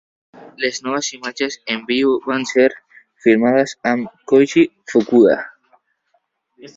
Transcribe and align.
Les 0.61 0.77
noves 0.85 1.09
imatges 1.17 1.57
en 1.73 1.83
viu 1.91 2.15
van 2.31 2.47
ser 2.53 2.65
filmades 3.25 3.75
amb 3.91 4.15
Koichi 4.33 4.65
Fukuda. 4.95 5.37